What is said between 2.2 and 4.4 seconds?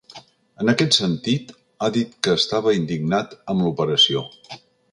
que estava indignat amb l’operació.